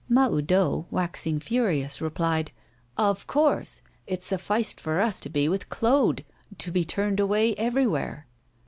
[0.09, 2.49] Mahoudeau, waxing furious, replied:
[2.97, 3.83] 'Of course!
[4.07, 6.25] It sufficed for us to be with Claude,
[6.57, 8.25] to be turned away everywhere.